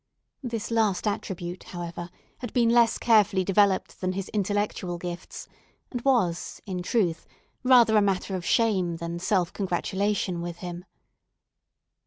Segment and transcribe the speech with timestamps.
[0.41, 2.09] This last attribute, however,
[2.39, 5.47] had been less carefully developed than his intellectual gifts,
[5.91, 7.27] and was, in truth,
[7.63, 10.85] rather a matter of shame than self congratulation with him.